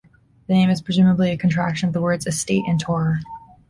[0.47, 3.19] The name is presumably a contraction of the words 'estate' and 'tourer'.